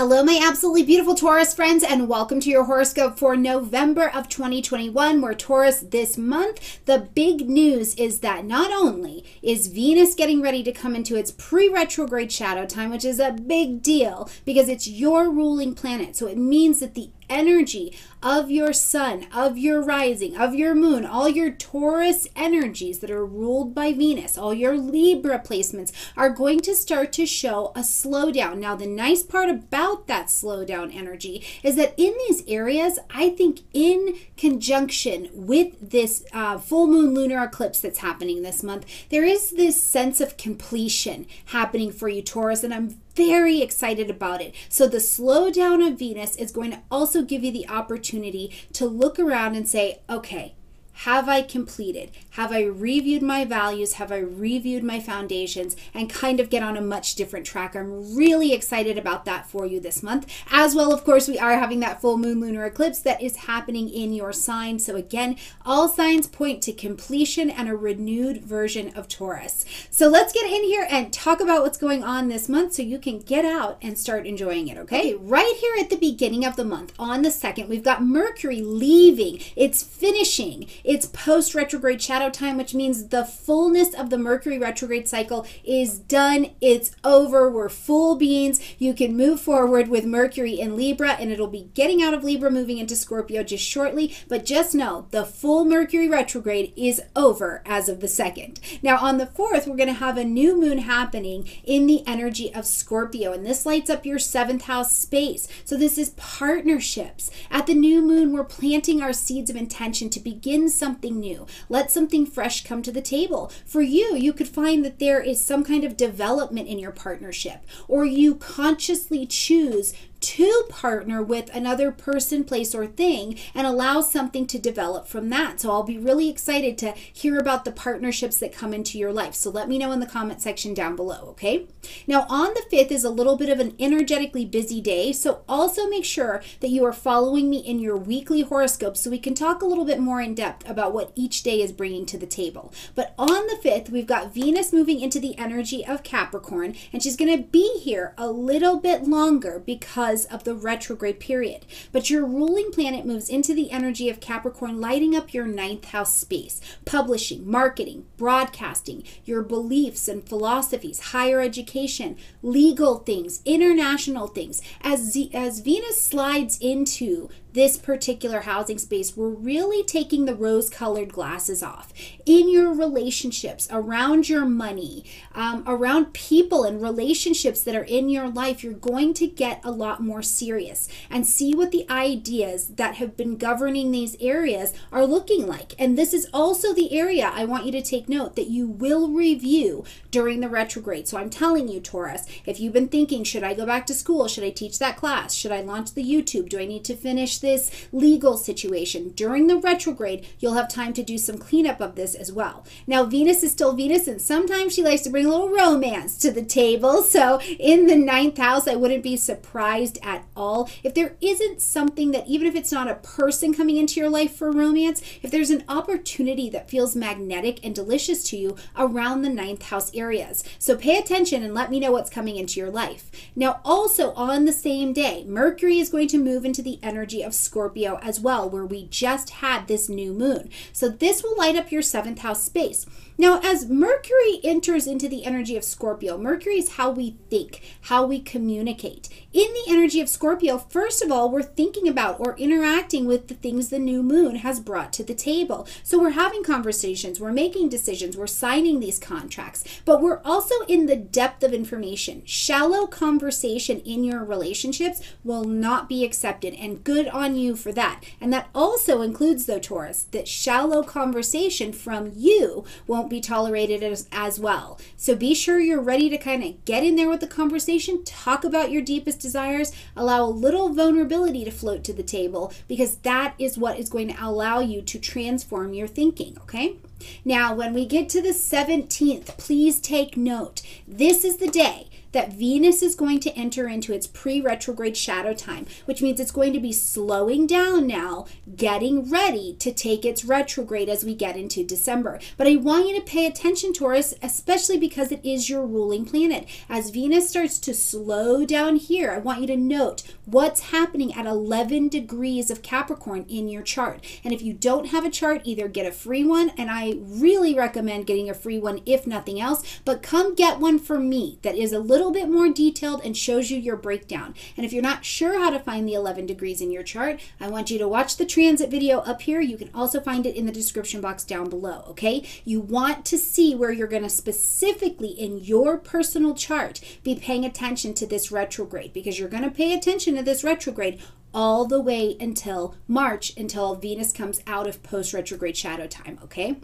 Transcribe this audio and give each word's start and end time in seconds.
Hello, 0.00 0.22
my 0.22 0.40
absolutely 0.42 0.82
beautiful 0.82 1.14
Taurus 1.14 1.52
friends, 1.52 1.84
and 1.84 2.08
welcome 2.08 2.40
to 2.40 2.48
your 2.48 2.64
horoscope 2.64 3.18
for 3.18 3.36
November 3.36 4.08
of 4.08 4.30
2021. 4.30 5.20
Where 5.20 5.34
Taurus 5.34 5.80
this 5.80 6.16
month, 6.16 6.82
the 6.86 7.10
big 7.14 7.50
news 7.50 7.94
is 7.96 8.20
that 8.20 8.46
not 8.46 8.72
only 8.72 9.26
is 9.42 9.66
Venus 9.66 10.14
getting 10.14 10.40
ready 10.40 10.62
to 10.62 10.72
come 10.72 10.96
into 10.96 11.16
its 11.16 11.30
pre 11.30 11.68
retrograde 11.68 12.32
shadow 12.32 12.64
time, 12.64 12.90
which 12.90 13.04
is 13.04 13.20
a 13.20 13.32
big 13.32 13.82
deal 13.82 14.30
because 14.46 14.70
it's 14.70 14.88
your 14.88 15.30
ruling 15.30 15.74
planet. 15.74 16.16
So 16.16 16.26
it 16.26 16.38
means 16.38 16.80
that 16.80 16.94
the 16.94 17.10
energy 17.30 17.96
of 18.22 18.50
your 18.50 18.72
sun, 18.72 19.26
of 19.32 19.56
your 19.56 19.80
rising, 19.80 20.36
of 20.36 20.54
your 20.54 20.74
moon, 20.74 21.06
all 21.06 21.28
your 21.28 21.50
Taurus 21.50 22.28
energies 22.36 22.98
that 22.98 23.10
are 23.10 23.24
ruled 23.24 23.74
by 23.74 23.92
Venus, 23.92 24.36
all 24.36 24.52
your 24.52 24.76
Libra 24.76 25.38
placements 25.38 25.92
are 26.16 26.28
going 26.28 26.60
to 26.60 26.74
start 26.74 27.12
to 27.14 27.24
show 27.24 27.72
a 27.74 27.80
slowdown. 27.80 28.58
Now, 28.58 28.76
the 28.76 28.86
nice 28.86 29.22
part 29.22 29.48
about 29.48 30.06
that 30.08 30.26
slowdown 30.26 30.94
energy 30.94 31.42
is 31.62 31.76
that 31.76 31.94
in 31.96 32.14
these 32.28 32.46
areas, 32.46 32.98
I 33.08 33.30
think 33.30 33.60
in 33.72 34.18
conjunction 34.36 35.30
with 35.32 35.90
this 35.90 36.24
uh, 36.32 36.58
full 36.58 36.86
moon 36.86 37.14
lunar 37.14 37.42
eclipse 37.44 37.80
that's 37.80 38.00
happening 38.00 38.42
this 38.42 38.62
month, 38.62 38.86
there 39.08 39.24
is 39.24 39.52
this 39.52 39.80
sense 39.80 40.20
of 40.20 40.36
completion 40.36 41.26
happening 41.46 41.90
for 41.92 42.08
you, 42.08 42.22
Taurus, 42.22 42.64
and 42.64 42.74
I'm 42.74 43.00
very 43.14 43.60
excited 43.60 44.10
about 44.10 44.40
it. 44.40 44.54
So, 44.68 44.86
the 44.86 44.98
slowdown 44.98 45.86
of 45.86 45.98
Venus 45.98 46.36
is 46.36 46.52
going 46.52 46.70
to 46.72 46.82
also 46.90 47.22
give 47.22 47.44
you 47.44 47.52
the 47.52 47.68
opportunity 47.68 48.52
to 48.74 48.86
look 48.86 49.18
around 49.18 49.56
and 49.56 49.68
say, 49.68 50.00
okay, 50.08 50.54
have 50.92 51.28
I 51.28 51.42
completed? 51.42 52.10
Have 52.30 52.52
I 52.52 52.62
reviewed 52.64 53.22
my 53.22 53.44
values? 53.44 53.94
Have 53.94 54.12
I 54.12 54.18
reviewed 54.18 54.84
my 54.84 55.00
foundations 55.00 55.74
and 55.94 56.10
kind 56.10 56.40
of 56.40 56.50
get 56.50 56.62
on 56.62 56.76
a 56.76 56.82
much 56.82 57.14
different 57.14 57.46
track? 57.46 57.74
I'm 57.74 58.14
really 58.14 58.52
excited 58.52 58.98
about 58.98 59.24
that 59.24 59.48
for 59.48 59.64
you 59.64 59.80
this 59.80 60.02
month. 60.02 60.30
As 60.50 60.74
well, 60.74 60.92
of 60.92 61.04
course, 61.04 61.26
we 61.26 61.38
are 61.38 61.58
having 61.58 61.80
that 61.80 62.00
full 62.00 62.18
moon 62.18 62.40
lunar 62.40 62.66
eclipse 62.66 62.98
that 63.00 63.22
is 63.22 63.36
happening 63.36 63.88
in 63.88 64.12
your 64.12 64.32
sign. 64.32 64.78
So, 64.78 64.94
again, 64.94 65.36
all 65.64 65.88
signs 65.88 66.26
point 66.26 66.62
to 66.64 66.72
completion 66.72 67.48
and 67.48 67.68
a 67.68 67.76
renewed 67.76 68.42
version 68.42 68.92
of 68.94 69.08
Taurus. 69.08 69.64
So, 69.90 70.08
let's 70.08 70.34
get 70.34 70.50
in 70.50 70.64
here 70.64 70.86
and 70.90 71.12
talk 71.12 71.40
about 71.40 71.62
what's 71.62 71.78
going 71.78 72.04
on 72.04 72.28
this 72.28 72.48
month 72.48 72.74
so 72.74 72.82
you 72.82 72.98
can 72.98 73.20
get 73.20 73.46
out 73.46 73.78
and 73.80 73.98
start 73.98 74.26
enjoying 74.26 74.68
it, 74.68 74.76
okay? 74.76 75.14
Right 75.14 75.56
here 75.60 75.76
at 75.80 75.88
the 75.88 75.96
beginning 75.96 76.44
of 76.44 76.56
the 76.56 76.64
month, 76.64 76.92
on 76.98 77.22
the 77.22 77.30
second, 77.30 77.68
we've 77.68 77.82
got 77.82 78.04
Mercury 78.04 78.60
leaving, 78.60 79.40
it's 79.56 79.82
finishing 79.82 80.66
it's 80.89 80.89
post 81.12 81.54
retrograde 81.54 82.00
shadow 82.00 82.30
time, 82.30 82.56
which 82.56 82.74
means 82.74 83.08
the 83.08 83.24
fullness 83.24 83.94
of 83.94 84.10
the 84.10 84.18
Mercury 84.18 84.58
retrograde 84.58 85.08
cycle 85.08 85.46
is 85.64 85.98
done. 85.98 86.50
It's 86.60 86.94
over. 87.04 87.50
We're 87.50 87.68
full 87.68 88.16
beings. 88.16 88.60
You 88.78 88.94
can 88.94 89.16
move 89.16 89.40
forward 89.40 89.88
with 89.88 90.06
Mercury 90.06 90.58
in 90.58 90.76
Libra, 90.76 91.10
and 91.10 91.30
it'll 91.30 91.46
be 91.46 91.70
getting 91.74 92.02
out 92.02 92.14
of 92.14 92.24
Libra, 92.24 92.50
moving 92.50 92.78
into 92.78 92.96
Scorpio 92.96 93.42
just 93.42 93.64
shortly. 93.64 94.16
But 94.28 94.46
just 94.46 94.74
know 94.74 95.06
the 95.10 95.24
full 95.24 95.64
Mercury 95.64 96.08
retrograde 96.08 96.72
is 96.76 97.02
over 97.14 97.62
as 97.66 97.88
of 97.88 98.00
the 98.00 98.08
second. 98.08 98.60
Now, 98.82 98.98
on 98.98 99.18
the 99.18 99.26
fourth, 99.26 99.66
we're 99.66 99.76
going 99.76 99.88
to 99.88 99.94
have 99.94 100.16
a 100.16 100.24
new 100.24 100.58
moon 100.58 100.78
happening 100.78 101.48
in 101.64 101.86
the 101.86 102.02
energy 102.06 102.54
of 102.54 102.66
Scorpio, 102.66 103.32
and 103.32 103.44
this 103.44 103.66
lights 103.66 103.90
up 103.90 104.06
your 104.06 104.18
seventh 104.18 104.62
house 104.62 104.96
space. 104.96 105.46
So, 105.64 105.76
this 105.76 105.98
is 105.98 106.10
partnerships. 106.16 107.30
At 107.50 107.66
the 107.66 107.74
new 107.74 108.00
moon, 108.00 108.32
we're 108.32 108.44
planting 108.44 109.02
our 109.02 109.12
seeds 109.12 109.50
of 109.50 109.56
intention 109.56 110.08
to 110.10 110.20
begin 110.20 110.69
something 110.70 111.20
new. 111.20 111.46
Let 111.68 111.90
something 111.90 112.26
fresh 112.26 112.64
come 112.64 112.82
to 112.82 112.92
the 112.92 113.02
table. 113.02 113.50
For 113.66 113.82
you, 113.82 114.14
you 114.16 114.32
could 114.32 114.48
find 114.48 114.84
that 114.84 114.98
there 114.98 115.20
is 115.20 115.42
some 115.42 115.64
kind 115.64 115.84
of 115.84 115.96
development 115.96 116.68
in 116.68 116.78
your 116.78 116.92
partnership, 116.92 117.60
or 117.88 118.04
you 118.04 118.34
consciously 118.34 119.26
choose 119.26 119.94
to 120.20 120.64
partner 120.68 121.22
with 121.22 121.54
another 121.54 121.90
person, 121.90 122.44
place, 122.44 122.74
or 122.74 122.86
thing 122.86 123.38
and 123.54 123.66
allow 123.66 124.00
something 124.00 124.46
to 124.46 124.58
develop 124.58 125.06
from 125.06 125.30
that. 125.30 125.60
So 125.60 125.70
I'll 125.70 125.82
be 125.82 125.98
really 125.98 126.28
excited 126.28 126.76
to 126.78 126.92
hear 126.92 127.38
about 127.38 127.64
the 127.64 127.72
partnerships 127.72 128.38
that 128.38 128.52
come 128.52 128.74
into 128.74 128.98
your 128.98 129.12
life. 129.12 129.34
So 129.34 129.50
let 129.50 129.68
me 129.68 129.78
know 129.78 129.92
in 129.92 130.00
the 130.00 130.06
comment 130.06 130.42
section 130.42 130.74
down 130.74 130.96
below, 130.96 131.28
okay? 131.30 131.66
Now, 132.06 132.26
on 132.28 132.54
the 132.54 132.64
5th 132.70 132.90
is 132.90 133.04
a 133.04 133.10
little 133.10 133.36
bit 133.36 133.48
of 133.48 133.60
an 133.60 133.74
energetically 133.78 134.44
busy 134.44 134.80
day. 134.80 135.12
So 135.12 135.42
also 135.48 135.88
make 135.88 136.04
sure 136.04 136.42
that 136.60 136.70
you 136.70 136.84
are 136.84 136.92
following 136.92 137.48
me 137.48 137.58
in 137.58 137.78
your 137.78 137.96
weekly 137.96 138.42
horoscope 138.42 138.96
so 138.96 139.10
we 139.10 139.18
can 139.18 139.34
talk 139.34 139.62
a 139.62 139.66
little 139.66 139.84
bit 139.84 140.00
more 140.00 140.20
in 140.20 140.34
depth 140.34 140.68
about 140.68 140.92
what 140.92 141.12
each 141.14 141.42
day 141.42 141.62
is 141.62 141.72
bringing 141.72 142.06
to 142.06 142.18
the 142.18 142.26
table. 142.26 142.72
But 142.94 143.14
on 143.18 143.46
the 143.46 143.58
5th, 143.62 143.90
we've 143.90 144.06
got 144.06 144.34
Venus 144.34 144.72
moving 144.72 145.00
into 145.00 145.20
the 145.20 145.36
energy 145.38 145.84
of 145.84 146.02
Capricorn, 146.02 146.74
and 146.92 147.02
she's 147.02 147.16
going 147.16 147.34
to 147.36 147.42
be 147.42 147.78
here 147.78 148.14
a 148.18 148.28
little 148.28 148.78
bit 148.78 149.04
longer 149.04 149.62
because 149.64 150.09
because 150.10 150.24
of 150.24 150.42
the 150.42 150.56
retrograde 150.56 151.20
period. 151.20 151.64
But 151.92 152.10
your 152.10 152.26
ruling 152.26 152.72
planet 152.72 153.06
moves 153.06 153.28
into 153.28 153.54
the 153.54 153.70
energy 153.70 154.08
of 154.08 154.18
Capricorn, 154.18 154.80
lighting 154.80 155.14
up 155.14 155.32
your 155.32 155.46
ninth 155.46 155.84
house 155.86 156.16
space, 156.16 156.60
publishing, 156.84 157.48
marketing, 157.48 158.06
broadcasting, 158.16 159.04
your 159.24 159.42
beliefs 159.42 160.08
and 160.08 160.28
philosophies, 160.28 161.12
higher 161.12 161.40
education, 161.40 162.16
legal 162.42 162.98
things, 162.98 163.40
international 163.44 164.26
things. 164.26 164.60
As, 164.82 165.00
Z- 165.12 165.30
as 165.32 165.60
Venus 165.60 166.02
slides 166.02 166.58
into 166.60 167.28
this 167.52 167.76
particular 167.76 168.40
housing 168.40 168.78
space, 168.78 169.16
we're 169.16 169.28
really 169.28 169.82
taking 169.82 170.24
the 170.24 170.34
rose 170.34 170.70
colored 170.70 171.12
glasses 171.12 171.62
off. 171.62 171.92
In 172.26 172.48
your 172.48 172.72
relationships, 172.72 173.68
around 173.70 174.28
your 174.28 174.44
money, 174.44 175.04
um, 175.34 175.64
around 175.66 176.12
people 176.12 176.64
and 176.64 176.80
relationships 176.80 177.62
that 177.62 177.74
are 177.74 177.84
in 177.84 178.08
your 178.08 178.28
life, 178.28 178.62
you're 178.62 178.72
going 178.72 179.14
to 179.14 179.26
get 179.26 179.60
a 179.64 179.70
lot 179.70 180.02
more 180.02 180.22
serious 180.22 180.88
and 181.10 181.26
see 181.26 181.54
what 181.54 181.72
the 181.72 181.88
ideas 181.90 182.68
that 182.76 182.96
have 182.96 183.16
been 183.16 183.36
governing 183.36 183.90
these 183.90 184.16
areas 184.20 184.72
are 184.92 185.06
looking 185.06 185.46
like. 185.46 185.74
And 185.78 185.98
this 185.98 186.14
is 186.14 186.28
also 186.32 186.72
the 186.72 186.96
area 186.96 187.30
I 187.32 187.44
want 187.44 187.66
you 187.66 187.72
to 187.72 187.82
take 187.82 188.08
note 188.08 188.36
that 188.36 188.50
you 188.50 188.68
will 188.68 189.08
review 189.08 189.84
during 190.10 190.40
the 190.40 190.48
retrograde. 190.48 191.08
So 191.08 191.18
I'm 191.18 191.30
telling 191.30 191.68
you, 191.68 191.80
Taurus, 191.80 192.26
if 192.46 192.60
you've 192.60 192.72
been 192.72 192.88
thinking, 192.88 193.24
should 193.24 193.42
I 193.42 193.54
go 193.54 193.66
back 193.66 193.86
to 193.86 193.94
school? 193.94 194.28
Should 194.28 194.44
I 194.44 194.50
teach 194.50 194.78
that 194.78 194.96
class? 194.96 195.34
Should 195.34 195.52
I 195.52 195.60
launch 195.60 195.94
the 195.94 196.04
YouTube? 196.04 196.48
Do 196.48 196.58
I 196.58 196.66
need 196.66 196.84
to 196.84 196.94
finish 196.94 197.39
this 197.40 197.70
legal 197.92 198.36
situation? 198.36 199.10
During 199.10 199.46
the 199.46 199.56
retrograde, 199.56 200.26
you'll 200.38 200.54
have 200.54 200.68
time 200.68 200.92
to 200.94 201.02
do 201.02 201.18
some 201.18 201.38
cleanup 201.38 201.80
of 201.80 201.94
this 201.94 202.14
as 202.14 202.32
well. 202.32 202.64
Now, 202.86 203.04
Venus 203.04 203.42
is 203.42 203.52
still 203.52 203.74
Venus, 203.74 204.06
and 204.06 204.20
sometimes 204.20 204.74
she 204.74 204.82
likes 204.82 205.02
to 205.02 205.10
bring 205.10 205.26
a 205.26 205.28
little 205.28 205.48
romance 205.48 206.16
to 206.18 206.30
the 206.30 206.44
table. 206.44 207.02
So 207.02 207.40
in 207.58 207.86
the 207.86 207.96
ninth 207.96 208.38
house, 208.38 208.68
I 208.68 208.76
wouldn't 208.76 209.02
be 209.02 209.16
surprised 209.16 209.98
at 210.02 210.24
all 210.36 210.68
if 210.82 210.94
there 210.94 211.16
isn't 211.20 211.60
something 211.60 212.10
that, 212.12 212.26
even 212.26 212.46
if 212.46 212.54
it's 212.54 212.72
not 212.72 212.88
a 212.90 212.96
person 212.96 213.54
coming 213.54 213.76
into 213.76 214.00
your 214.00 214.10
life 214.10 214.34
for 214.34 214.50
romance, 214.50 215.02
if 215.22 215.30
there's 215.30 215.50
an 215.50 215.64
opportunity 215.68 216.50
that 216.50 216.70
feels 216.70 216.96
magnetic 216.96 217.64
and 217.64 217.74
delicious 217.74 218.22
to 218.24 218.36
you 218.36 218.56
around 218.76 219.22
the 219.22 219.28
ninth 219.28 219.62
house 219.62 219.90
areas. 219.94 220.44
So 220.58 220.76
pay 220.76 220.98
attention 220.98 221.42
and 221.42 221.54
let 221.54 221.70
me 221.70 221.80
know 221.80 221.92
what's 221.92 222.10
coming 222.10 222.36
into 222.36 222.60
your 222.60 222.70
life. 222.70 223.10
Now, 223.34 223.60
also 223.64 224.12
on 224.12 224.44
the 224.44 224.52
same 224.52 224.92
day, 224.92 225.24
Mercury 225.26 225.78
is 225.78 225.88
going 225.88 226.08
to 226.08 226.18
move 226.18 226.44
into 226.44 226.62
the 226.62 226.78
energy 226.82 227.22
of 227.22 227.29
Scorpio 227.32 227.98
as 228.02 228.20
well, 228.20 228.48
where 228.48 228.64
we 228.64 228.86
just 228.86 229.30
had 229.30 229.68
this 229.68 229.88
new 229.88 230.12
moon. 230.12 230.50
So 230.72 230.88
this 230.88 231.22
will 231.22 231.36
light 231.36 231.56
up 231.56 231.72
your 231.72 231.82
seventh 231.82 232.20
house 232.20 232.42
space. 232.42 232.86
Now, 233.20 233.38
as 233.44 233.68
Mercury 233.68 234.40
enters 234.42 234.86
into 234.86 235.06
the 235.06 235.26
energy 235.26 235.54
of 235.54 235.62
Scorpio, 235.62 236.16
Mercury 236.16 236.56
is 236.56 236.76
how 236.76 236.90
we 236.90 237.18
think, 237.28 237.60
how 237.82 238.06
we 238.06 238.18
communicate. 238.18 239.10
In 239.34 239.52
the 239.52 239.64
energy 239.68 240.00
of 240.00 240.08
Scorpio, 240.08 240.56
first 240.56 241.02
of 241.02 241.12
all, 241.12 241.30
we're 241.30 241.42
thinking 241.42 241.86
about 241.86 242.18
or 242.18 242.34
interacting 242.38 243.04
with 243.04 243.28
the 243.28 243.34
things 243.34 243.68
the 243.68 243.78
new 243.78 244.02
moon 244.02 244.36
has 244.36 244.58
brought 244.58 244.90
to 244.94 245.04
the 245.04 245.14
table. 245.14 245.68
So 245.82 246.00
we're 246.00 246.10
having 246.10 246.42
conversations, 246.42 247.20
we're 247.20 247.30
making 247.30 247.68
decisions, 247.68 248.16
we're 248.16 248.26
signing 248.26 248.80
these 248.80 248.98
contracts, 248.98 249.64
but 249.84 250.00
we're 250.00 250.22
also 250.24 250.54
in 250.66 250.86
the 250.86 250.96
depth 250.96 251.42
of 251.42 251.52
information. 251.52 252.22
Shallow 252.24 252.86
conversation 252.86 253.80
in 253.80 254.02
your 254.02 254.24
relationships 254.24 255.02
will 255.22 255.44
not 255.44 255.90
be 255.90 256.06
accepted, 256.06 256.54
and 256.54 256.82
good 256.82 257.06
on 257.08 257.36
you 257.36 257.54
for 257.54 257.70
that. 257.72 258.02
And 258.18 258.32
that 258.32 258.48
also 258.54 259.02
includes, 259.02 259.44
though, 259.44 259.58
Taurus, 259.58 260.04
that 260.12 260.26
shallow 260.26 260.82
conversation 260.82 261.74
from 261.74 262.12
you 262.16 262.64
won't 262.86 263.09
be 263.10 263.20
tolerated 263.20 263.82
as, 263.82 264.08
as 264.10 264.40
well. 264.40 264.78
So 264.96 265.14
be 265.14 265.34
sure 265.34 265.60
you're 265.60 265.82
ready 265.82 266.08
to 266.08 266.16
kind 266.16 266.42
of 266.42 266.64
get 266.64 266.84
in 266.84 266.96
there 266.96 267.10
with 267.10 267.20
the 267.20 267.26
conversation, 267.26 268.04
talk 268.04 268.44
about 268.44 268.70
your 268.70 268.82
deepest 268.82 269.20
desires, 269.20 269.72
allow 269.94 270.24
a 270.24 270.30
little 270.30 270.70
vulnerability 270.70 271.44
to 271.44 271.50
float 271.50 271.84
to 271.84 271.92
the 271.92 272.02
table 272.02 272.52
because 272.68 272.96
that 272.98 273.34
is 273.38 273.58
what 273.58 273.78
is 273.78 273.90
going 273.90 274.08
to 274.08 274.24
allow 274.24 274.60
you 274.60 274.80
to 274.82 274.98
transform 274.98 275.74
your 275.74 275.88
thinking, 275.88 276.38
okay? 276.42 276.76
Now, 277.24 277.54
when 277.54 277.72
we 277.72 277.86
get 277.86 278.08
to 278.10 278.22
the 278.22 278.30
17th, 278.30 279.36
please 279.36 279.80
take 279.80 280.16
note. 280.16 280.62
This 280.86 281.24
is 281.24 281.36
the 281.36 281.48
day 281.48 281.90
that 282.12 282.32
Venus 282.32 282.82
is 282.82 282.94
going 282.94 283.20
to 283.20 283.32
enter 283.34 283.68
into 283.68 283.92
its 283.92 284.06
pre 284.06 284.40
retrograde 284.40 284.96
shadow 284.96 285.32
time, 285.32 285.66
which 285.84 286.02
means 286.02 286.18
it's 286.18 286.30
going 286.30 286.52
to 286.52 286.60
be 286.60 286.72
slowing 286.72 287.46
down 287.46 287.86
now, 287.86 288.26
getting 288.56 289.08
ready 289.08 289.54
to 289.60 289.72
take 289.72 290.04
its 290.04 290.24
retrograde 290.24 290.88
as 290.88 291.04
we 291.04 291.14
get 291.14 291.36
into 291.36 291.64
December. 291.64 292.18
But 292.36 292.46
I 292.46 292.56
want 292.56 292.88
you 292.88 292.96
to 292.96 293.04
pay 293.04 293.26
attention, 293.26 293.72
Taurus, 293.72 294.14
especially 294.22 294.78
because 294.78 295.12
it 295.12 295.24
is 295.24 295.48
your 295.48 295.66
ruling 295.66 296.04
planet. 296.04 296.48
As 296.68 296.90
Venus 296.90 297.28
starts 297.28 297.58
to 297.60 297.74
slow 297.74 298.44
down 298.44 298.76
here, 298.76 299.12
I 299.12 299.18
want 299.18 299.40
you 299.40 299.46
to 299.48 299.56
note 299.56 300.02
what's 300.24 300.70
happening 300.70 301.14
at 301.14 301.26
11 301.26 301.88
degrees 301.88 302.50
of 302.50 302.62
Capricorn 302.62 303.24
in 303.28 303.48
your 303.48 303.62
chart. 303.62 304.04
And 304.24 304.32
if 304.32 304.42
you 304.42 304.52
don't 304.52 304.86
have 304.86 305.04
a 305.04 305.10
chart, 305.10 305.42
either 305.44 305.68
get 305.68 305.86
a 305.86 305.92
free 305.92 306.24
one, 306.24 306.50
and 306.50 306.70
I 306.70 306.89
really 306.98 307.54
recommend 307.54 308.06
getting 308.06 308.30
a 308.30 308.34
free 308.34 308.58
one 308.58 308.80
if 308.86 309.06
nothing 309.06 309.40
else, 309.40 309.80
but 309.84 310.02
come 310.02 310.34
get 310.34 310.58
one 310.58 310.78
for 310.78 310.98
me 310.98 311.38
that 311.42 311.56
is 311.56 311.72
a 311.72 311.78
little 311.78 312.10
bit 312.10 312.28
more 312.28 312.48
detailed 312.48 313.02
and 313.04 313.16
shows 313.16 313.50
you 313.50 313.58
your 313.58 313.76
breakdown. 313.76 314.34
And 314.56 314.64
if 314.64 314.72
you're 314.72 314.82
not 314.82 315.04
sure 315.04 315.38
how 315.38 315.50
to 315.50 315.58
find 315.58 315.86
the 315.86 315.94
11 315.94 316.26
degrees 316.26 316.60
in 316.60 316.70
your 316.70 316.82
chart, 316.82 317.20
I 317.40 317.48
want 317.48 317.70
you 317.70 317.78
to 317.78 317.88
watch 317.88 318.16
the 318.16 318.26
transit 318.26 318.70
video 318.70 319.00
up 319.00 319.22
here. 319.22 319.40
You 319.40 319.56
can 319.56 319.70
also 319.74 320.00
find 320.00 320.26
it 320.26 320.36
in 320.36 320.46
the 320.46 320.52
description 320.52 321.00
box 321.00 321.24
down 321.24 321.48
below, 321.48 321.84
okay? 321.88 322.24
You 322.44 322.60
want 322.60 323.04
to 323.06 323.18
see 323.18 323.54
where 323.54 323.72
you're 323.72 323.86
going 323.86 324.02
to 324.02 324.10
specifically 324.10 325.08
in 325.08 325.38
your 325.38 325.78
personal 325.78 326.34
chart 326.34 326.80
be 327.02 327.14
paying 327.14 327.44
attention 327.44 327.94
to 327.94 328.06
this 328.06 328.30
retrograde 328.30 328.92
because 328.92 329.18
you're 329.18 329.28
going 329.28 329.42
to 329.42 329.50
pay 329.50 329.72
attention 329.72 330.16
to 330.16 330.22
this 330.22 330.44
retrograde 330.44 331.00
all 331.32 331.66
the 331.66 331.80
way 331.80 332.16
until 332.20 332.74
March, 332.88 333.36
until 333.36 333.74
Venus 333.74 334.12
comes 334.12 334.40
out 334.46 334.66
of 334.66 334.82
post 334.82 335.12
retrograde 335.12 335.56
shadow 335.56 335.86
time, 335.86 336.18
okay? 336.22 336.56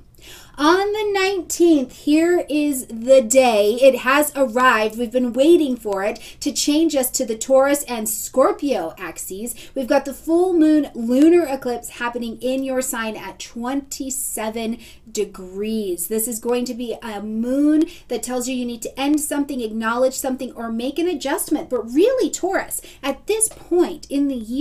On 0.58 0.92
the 0.92 1.18
19th, 1.20 1.92
here 1.92 2.46
is 2.48 2.86
the 2.86 3.20
day. 3.20 3.74
It 3.74 3.98
has 3.98 4.32
arrived. 4.34 4.98
We've 4.98 5.12
been 5.12 5.34
waiting 5.34 5.76
for 5.76 6.02
it 6.02 6.18
to 6.40 6.50
change 6.50 6.96
us 6.96 7.10
to 7.10 7.26
the 7.26 7.36
Taurus 7.36 7.82
and 7.82 8.08
Scorpio 8.08 8.94
axes. 8.96 9.54
We've 9.74 9.86
got 9.86 10.06
the 10.06 10.14
full 10.14 10.54
moon 10.54 10.90
lunar 10.94 11.44
eclipse 11.44 11.90
happening 11.90 12.40
in 12.40 12.64
your 12.64 12.80
sign 12.80 13.16
at 13.16 13.38
27 13.38 14.78
degrees. 15.12 16.08
This 16.08 16.26
is 16.26 16.38
going 16.38 16.64
to 16.64 16.74
be 16.74 16.96
a 17.02 17.20
moon 17.20 17.84
that 18.08 18.22
tells 18.22 18.48
you 18.48 18.56
you 18.56 18.64
need 18.64 18.82
to 18.82 18.98
end 18.98 19.20
something, 19.20 19.60
acknowledge 19.60 20.14
something, 20.14 20.52
or 20.52 20.72
make 20.72 20.98
an 20.98 21.06
adjustment. 21.06 21.68
But 21.68 21.92
really, 21.92 22.30
Taurus, 22.30 22.80
at 23.02 23.26
this 23.26 23.50
point 23.50 24.06
in 24.08 24.28
the 24.28 24.34
year, 24.34 24.55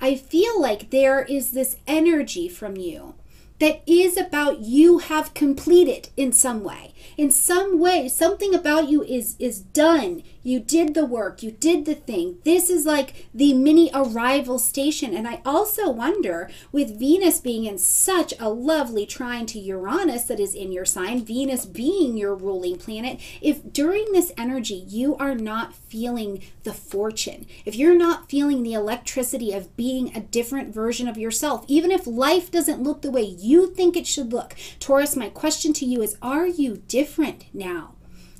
I 0.00 0.16
feel 0.16 0.60
like 0.60 0.90
there 0.90 1.22
is 1.22 1.52
this 1.52 1.76
energy 1.86 2.48
from 2.48 2.76
you 2.76 3.14
that 3.60 3.82
is 3.86 4.16
about 4.16 4.60
you 4.60 4.98
have 4.98 5.34
completed 5.34 6.08
in 6.16 6.32
some 6.32 6.64
way. 6.64 6.92
In 7.16 7.30
some 7.30 7.78
way 7.78 8.08
something 8.08 8.54
about 8.54 8.88
you 8.88 9.02
is 9.02 9.36
is 9.38 9.60
done. 9.60 10.22
You 10.42 10.60
did 10.60 10.94
the 10.94 11.06
work. 11.06 11.42
You 11.42 11.52
did 11.52 11.84
the 11.84 11.94
thing. 11.94 12.38
This 12.44 12.68
is 12.68 12.84
like 12.84 13.28
the 13.32 13.54
mini 13.54 13.90
arrival 13.94 14.58
station. 14.58 15.14
And 15.14 15.28
i 15.28 15.40
also 15.44 15.90
wonder 15.90 16.50
with 16.72 16.98
venus 16.98 17.40
being 17.40 17.64
in 17.64 17.78
such 17.78 18.34
a 18.40 18.48
lovely 18.48 19.06
trine 19.06 19.46
to 19.46 19.58
uranus 19.58 20.24
that 20.24 20.40
is 20.40 20.54
in 20.54 20.72
your 20.72 20.84
sign 20.84 21.24
venus 21.24 21.66
being 21.66 22.16
your 22.16 22.34
ruling 22.34 22.76
planet 22.76 23.20
if 23.40 23.72
during 23.72 24.12
this 24.12 24.32
energy 24.36 24.84
you 24.88 25.16
are 25.16 25.34
not 25.34 25.74
feeling 25.74 26.42
the 26.62 26.72
fortune 26.72 27.46
if 27.64 27.76
you're 27.76 27.96
not 27.96 28.28
feeling 28.30 28.62
the 28.62 28.74
electricity 28.74 29.52
of 29.52 29.74
being 29.76 30.14
a 30.16 30.20
different 30.20 30.74
version 30.74 31.08
of 31.08 31.18
yourself 31.18 31.64
even 31.68 31.90
if 31.90 32.06
life 32.06 32.50
doesn't 32.50 32.82
look 32.82 33.02
the 33.02 33.10
way 33.10 33.22
you 33.44 33.72
think 33.74 33.96
it 33.96 34.06
should 34.06 34.32
look 34.32 34.54
taurus 34.80 35.16
my 35.16 35.28
question 35.28 35.72
to 35.72 35.84
you 35.84 36.02
is 36.02 36.16
are 36.22 36.46
you 36.46 36.82
different 36.88 37.44
now 37.52 37.94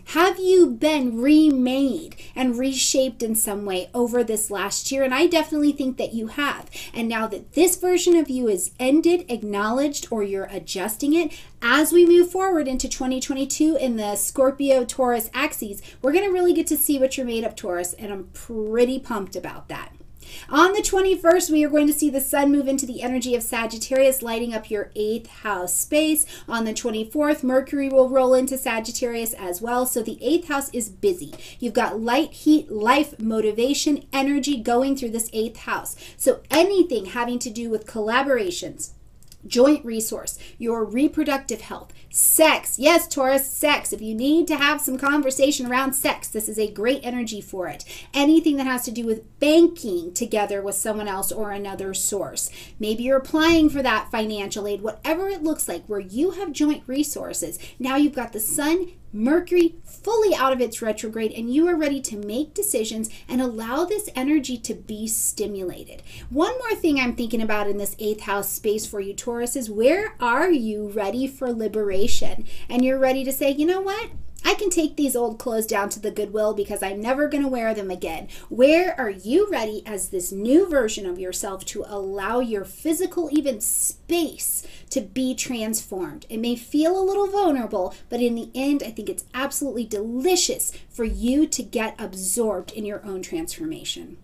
have 0.08 0.38
you 0.38 0.66
been 0.66 1.20
remade 1.20 2.16
and 2.36 2.58
reshaped 2.58 3.22
in 3.22 3.34
some 3.34 3.64
way 3.64 3.88
over 3.94 4.22
this 4.22 4.50
last 4.50 4.92
year? 4.92 5.02
And 5.02 5.14
I 5.14 5.26
definitely 5.26 5.72
think 5.72 5.96
that 5.96 6.12
you 6.12 6.28
have. 6.28 6.70
And 6.92 7.08
now 7.08 7.26
that 7.28 7.54
this 7.54 7.76
version 7.76 8.14
of 8.14 8.28
you 8.28 8.48
is 8.48 8.72
ended, 8.78 9.24
acknowledged, 9.30 10.08
or 10.10 10.22
you're 10.22 10.48
adjusting 10.50 11.14
it, 11.14 11.32
as 11.62 11.90
we 11.90 12.04
move 12.04 12.30
forward 12.30 12.68
into 12.68 12.88
2022 12.88 13.76
in 13.76 13.96
the 13.96 14.16
Scorpio 14.16 14.84
Taurus 14.84 15.30
axes, 15.32 15.80
we're 16.02 16.12
going 16.12 16.26
to 16.26 16.32
really 16.32 16.52
get 16.52 16.66
to 16.66 16.76
see 16.76 16.98
what 16.98 17.16
you're 17.16 17.26
made 17.26 17.44
of, 17.44 17.56
Taurus. 17.56 17.94
And 17.94 18.12
I'm 18.12 18.24
pretty 18.34 18.98
pumped 18.98 19.36
about 19.36 19.68
that. 19.68 19.93
On 20.48 20.72
the 20.72 20.80
21st, 20.80 21.50
we 21.50 21.64
are 21.64 21.70
going 21.70 21.86
to 21.86 21.92
see 21.92 22.10
the 22.10 22.20
sun 22.20 22.52
move 22.52 22.68
into 22.68 22.86
the 22.86 23.02
energy 23.02 23.34
of 23.34 23.42
Sagittarius, 23.42 24.22
lighting 24.22 24.54
up 24.54 24.70
your 24.70 24.90
eighth 24.94 25.28
house 25.28 25.74
space. 25.74 26.26
On 26.48 26.64
the 26.64 26.72
24th, 26.72 27.42
Mercury 27.42 27.88
will 27.88 28.08
roll 28.08 28.34
into 28.34 28.58
Sagittarius 28.58 29.32
as 29.34 29.62
well. 29.62 29.86
So 29.86 30.02
the 30.02 30.18
eighth 30.22 30.48
house 30.48 30.70
is 30.72 30.88
busy. 30.88 31.34
You've 31.58 31.74
got 31.74 32.00
light, 32.00 32.32
heat, 32.32 32.70
life, 32.70 33.18
motivation, 33.18 34.04
energy 34.12 34.58
going 34.58 34.96
through 34.96 35.10
this 35.10 35.30
eighth 35.32 35.58
house. 35.58 35.96
So 36.16 36.40
anything 36.50 37.06
having 37.06 37.38
to 37.40 37.50
do 37.50 37.70
with 37.70 37.86
collaborations, 37.86 38.90
joint 39.46 39.84
resource, 39.84 40.38
your 40.58 40.84
reproductive 40.84 41.62
health, 41.62 41.92
sex. 42.10 42.78
Yes, 42.78 43.08
Taurus, 43.08 43.50
sex. 43.50 43.92
If 43.92 44.00
you 44.00 44.14
need 44.14 44.46
to 44.48 44.56
have 44.56 44.80
some 44.80 44.98
conversation 44.98 45.66
around 45.66 45.94
sex, 45.94 46.28
this 46.28 46.48
is 46.48 46.58
a 46.58 46.70
great 46.70 47.00
energy 47.04 47.40
for 47.40 47.68
it. 47.68 47.84
Anything 48.12 48.56
that 48.56 48.66
has 48.66 48.84
to 48.84 48.90
do 48.90 49.04
with 49.04 49.38
banking 49.40 50.14
together 50.14 50.62
with 50.62 50.74
someone 50.74 51.08
else 51.08 51.32
or 51.32 51.50
another 51.50 51.94
source. 51.94 52.50
Maybe 52.78 53.04
you're 53.04 53.16
applying 53.16 53.68
for 53.68 53.82
that 53.82 54.10
financial 54.10 54.66
aid, 54.66 54.82
whatever 54.82 55.28
it 55.28 55.42
looks 55.42 55.68
like, 55.68 55.84
where 55.86 56.00
you 56.00 56.32
have 56.32 56.52
joint 56.52 56.84
resources. 56.86 57.58
Now 57.78 57.96
you've 57.96 58.14
got 58.14 58.32
the 58.32 58.40
sun 58.40 58.92
Mercury 59.14 59.76
fully 59.84 60.34
out 60.34 60.52
of 60.52 60.60
its 60.60 60.82
retrograde, 60.82 61.30
and 61.30 61.54
you 61.54 61.68
are 61.68 61.76
ready 61.76 62.00
to 62.00 62.16
make 62.16 62.52
decisions 62.52 63.08
and 63.28 63.40
allow 63.40 63.84
this 63.84 64.10
energy 64.16 64.58
to 64.58 64.74
be 64.74 65.06
stimulated. 65.06 66.02
One 66.30 66.58
more 66.58 66.74
thing 66.74 66.98
I'm 66.98 67.14
thinking 67.14 67.40
about 67.40 67.68
in 67.68 67.78
this 67.78 67.94
eighth 68.00 68.22
house 68.22 68.50
space 68.50 68.86
for 68.86 68.98
you, 68.98 69.14
Taurus, 69.14 69.54
is 69.54 69.70
where 69.70 70.16
are 70.18 70.50
you 70.50 70.88
ready 70.88 71.28
for 71.28 71.52
liberation? 71.52 72.44
And 72.68 72.84
you're 72.84 72.98
ready 72.98 73.22
to 73.22 73.32
say, 73.32 73.52
you 73.52 73.66
know 73.66 73.80
what? 73.80 74.10
I 74.46 74.54
can 74.54 74.68
take 74.68 74.96
these 74.96 75.16
old 75.16 75.38
clothes 75.38 75.66
down 75.66 75.88
to 75.90 76.00
the 76.00 76.10
Goodwill 76.10 76.52
because 76.52 76.82
I'm 76.82 77.00
never 77.00 77.28
going 77.28 77.42
to 77.42 77.48
wear 77.48 77.72
them 77.72 77.90
again. 77.90 78.28
Where 78.50 78.94
are 79.00 79.10
you 79.10 79.48
ready 79.50 79.82
as 79.86 80.10
this 80.10 80.32
new 80.32 80.68
version 80.68 81.06
of 81.06 81.18
yourself 81.18 81.64
to 81.66 81.84
allow 81.86 82.40
your 82.40 82.64
physical, 82.64 83.30
even 83.32 83.60
space, 83.62 84.66
to 84.90 85.00
be 85.00 85.34
transformed? 85.34 86.26
It 86.28 86.40
may 86.40 86.56
feel 86.56 87.00
a 87.00 87.02
little 87.02 87.26
vulnerable, 87.26 87.94
but 88.10 88.20
in 88.20 88.34
the 88.34 88.50
end, 88.54 88.82
I 88.82 88.90
think 88.90 89.08
it's 89.08 89.24
absolutely 89.32 89.86
delicious 89.86 90.72
for 90.90 91.04
you 91.04 91.46
to 91.46 91.62
get 91.62 91.98
absorbed 91.98 92.72
in 92.72 92.84
your 92.84 93.04
own 93.04 93.22
transformation. 93.22 94.18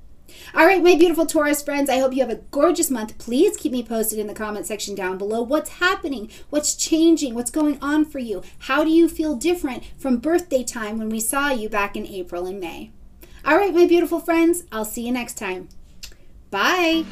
All 0.54 0.66
right, 0.66 0.82
my 0.82 0.96
beautiful 0.96 1.26
Taurus 1.26 1.62
friends, 1.62 1.88
I 1.88 1.98
hope 1.98 2.12
you 2.12 2.20
have 2.20 2.30
a 2.30 2.42
gorgeous 2.50 2.90
month. 2.90 3.18
Please 3.18 3.56
keep 3.56 3.72
me 3.72 3.82
posted 3.82 4.18
in 4.18 4.26
the 4.26 4.34
comment 4.34 4.66
section 4.66 4.94
down 4.94 5.18
below. 5.18 5.42
What's 5.42 5.70
happening? 5.70 6.30
What's 6.50 6.74
changing? 6.74 7.34
What's 7.34 7.50
going 7.50 7.78
on 7.80 8.04
for 8.04 8.18
you? 8.18 8.42
How 8.60 8.84
do 8.84 8.90
you 8.90 9.08
feel 9.08 9.36
different 9.36 9.84
from 9.98 10.18
birthday 10.18 10.64
time 10.64 10.98
when 10.98 11.08
we 11.08 11.20
saw 11.20 11.50
you 11.50 11.68
back 11.68 11.96
in 11.96 12.06
April 12.06 12.46
and 12.46 12.60
May? 12.60 12.90
All 13.44 13.56
right, 13.56 13.74
my 13.74 13.86
beautiful 13.86 14.20
friends, 14.20 14.64
I'll 14.70 14.84
see 14.84 15.06
you 15.06 15.12
next 15.12 15.38
time. 15.38 15.68
Bye. 16.50 17.04